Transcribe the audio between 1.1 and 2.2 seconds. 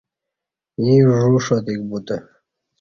و ݜاتیک بوتہ